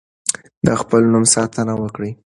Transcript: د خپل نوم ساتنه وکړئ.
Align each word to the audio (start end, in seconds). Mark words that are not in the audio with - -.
د 0.65 0.67
خپل 0.81 1.01
نوم 1.13 1.25
ساتنه 1.33 1.73
وکړئ. 1.81 2.11